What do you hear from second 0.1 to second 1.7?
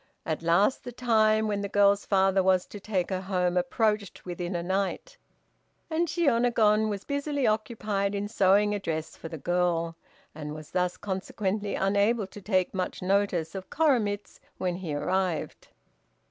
At last the time when the